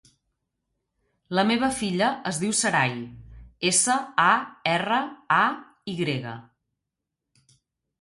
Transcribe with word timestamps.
La 1.39 1.43
meva 1.49 1.69
filla 1.81 2.07
es 2.31 2.39
diu 2.45 2.57
Saray: 2.61 2.97
essa, 3.75 4.01
a, 4.27 4.29
erra, 4.75 5.01
a, 5.41 5.41
i 5.95 5.99
grega. 6.05 6.39